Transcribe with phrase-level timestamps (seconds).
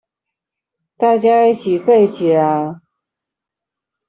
[0.97, 2.79] 大家一起廢起來